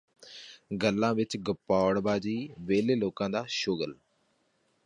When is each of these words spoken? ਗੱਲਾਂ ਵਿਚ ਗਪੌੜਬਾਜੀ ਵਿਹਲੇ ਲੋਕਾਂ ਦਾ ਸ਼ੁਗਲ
ਗੱਲਾਂ 0.75 1.13
ਵਿਚ 1.15 1.37
ਗਪੌੜਬਾਜੀ 1.39 2.35
ਵਿਹਲੇ 2.59 2.95
ਲੋਕਾਂ 2.95 3.29
ਦਾ 3.29 3.45
ਸ਼ੁਗਲ 3.49 3.93